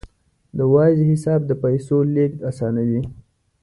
[0.57, 3.01] د وایز حساب د پیسو لیږد اسانوي.